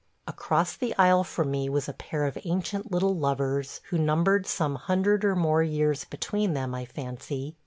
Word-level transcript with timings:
Across 0.25 0.77
the 0.77 0.97
aisle 0.97 1.23
from 1.23 1.51
me 1.51 1.69
was 1.69 1.87
a 1.87 1.93
pair 1.93 2.25
of 2.25 2.35
ancient 2.43 2.91
little 2.91 3.15
lovers 3.15 3.81
who 3.91 3.99
numbered 3.99 4.47
some 4.47 4.73
hundred 4.73 5.23
or 5.23 5.35
more 5.35 5.61
years 5.61 6.05
between 6.05 6.53
them, 6.53 6.73
I 6.73 6.85
fancy. 6.85 7.55